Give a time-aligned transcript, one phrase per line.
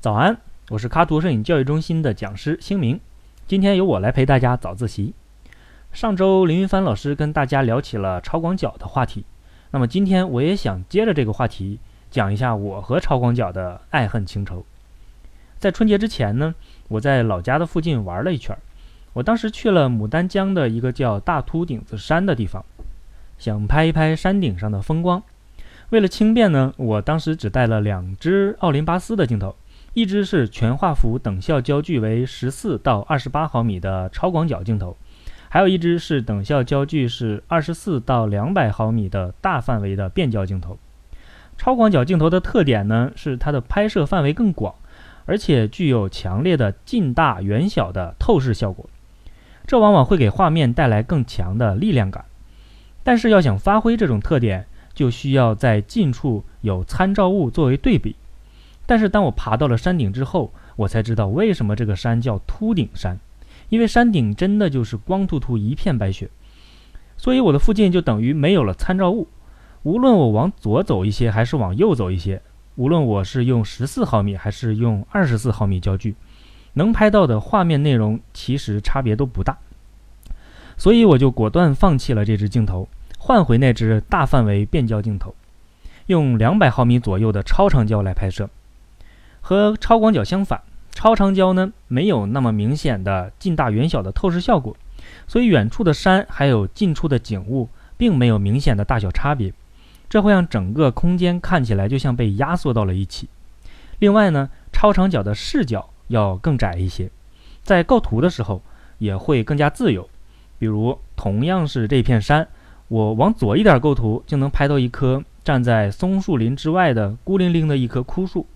[0.00, 0.36] 早安，
[0.70, 3.00] 我是卡图摄影教育中心的讲师星明，
[3.46, 5.14] 今天由我来陪大家早自习。
[5.92, 9.24] 上周林云帆老师跟大家聊起了超广角的话题，
[9.70, 11.78] 那么今天我也想接着这个话题
[12.10, 14.64] 讲一下我和超广角的爱恨情仇。
[15.58, 16.54] 在春节之前呢，
[16.88, 18.56] 我在老家的附近玩了一圈，
[19.12, 22.64] 我当时去了牡丹江的一个叫大秃顶子山的地方，
[23.38, 25.22] 想拍一拍山顶上的风光。
[25.92, 29.54] 为了轻便呢，我当时只带了两只奥林巴斯的镜头。
[29.92, 34.96] 一支是全画幅等效焦距为十四到二十八毫米的超广角镜头，
[35.50, 40.78] 还有一支是等效焦距是二十四到两百毫米的大范围的变焦镜头。
[41.58, 44.74] 超广角镜头的特点呢，是它的拍摄范围更广，
[45.26, 48.88] 而且具有强烈的近大远小的透视效果，
[49.66, 52.24] 这往往会给画面带来更强的力量感。
[53.02, 58.16] 但是要想发挥这种特点，就需要在近处有参照物作为对比。
[58.86, 63.18] 但是当我爬到了山顶之后，我才知道为什么这个山叫秃顶山，
[63.68, 66.28] 因为山顶真的就是光秃秃一片白雪，
[67.16, 69.28] 所以我的附近就等于没有了参照物。
[69.84, 72.42] 无论我往左走一些还是往右走一些，
[72.76, 76.14] 无论我是用十四毫米还是用二十四毫米焦距，
[76.74, 79.58] 能拍到的画面内容其实差别都不大。
[80.76, 82.88] 所以我就果断放弃了这支镜头，
[83.24, 85.32] 换回那只大范围变焦镜头，
[86.06, 88.50] 用两百毫米左右的超长焦来拍摄。
[89.40, 94.76] 和超广角相反，超长焦呢没有那么明显的近大远小的透视效果，
[95.28, 99.52] 所以远处的山还有近处的景物并没有明显的大小差别，
[100.10, 103.28] 这会让整个空间看起来就像被压缩到了一起。
[104.00, 107.08] 另外呢，超长角的视角要更窄一些，
[107.62, 108.60] 在构图的时候
[108.98, 110.10] 也会更加自由。
[110.58, 112.48] 比如同样是这片山，
[112.92, 118.46] 我往左一点构图就能拍到一棵站在松树林之外的孤零零的一棵枯树。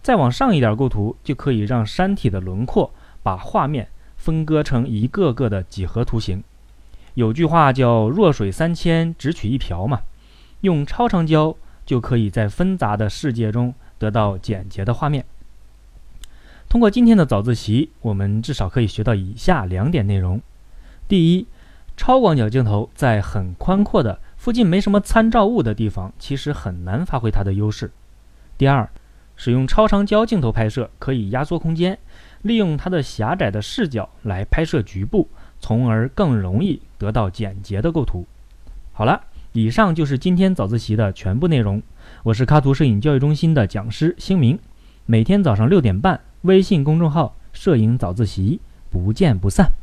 [0.00, 2.94] 再往上一点构图，就可以让山体的轮廓
[3.24, 6.44] 把画面分割成一个个的几何图形。
[7.14, 10.02] 有句话叫“弱水三千，只取一瓢”嘛，
[10.60, 15.24] 用超长焦就可以在纷杂的世界中得到简洁的画面。
[16.68, 20.40] 通过今天的早自习，我们至少可以学到以下两点内容：
[21.08, 21.48] 第一，
[21.96, 27.88] 超广角镜头在很宽阔的附近没什么参照物的地方，其实很难发挥它的优势；
[28.56, 28.88] 第二。
[29.34, 31.98] 使用超长焦镜头拍摄可以压缩空间，
[32.42, 35.26] 利用它的狭窄的视角来拍摄局部，
[35.58, 38.26] 从而更容易得到简洁的构图。
[38.92, 41.82] 好了，以上就是今天早自习的全部内容。
[42.22, 44.56] 我是卡图摄影教育中心的讲师星明，
[45.06, 48.60] 每天早上六点半，微信公众号“摄影早自习”，
[48.90, 49.81] 不见不散。